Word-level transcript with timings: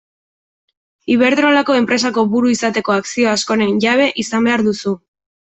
Iberdrolako 1.15 1.75
enpresako 1.81 2.23
buru 2.31 2.49
izateko 2.55 2.97
akzio 2.97 3.29
askoren 3.35 3.79
jabe 3.87 4.09
izan 4.27 4.51
behar 4.51 4.67
duzu. 4.73 4.97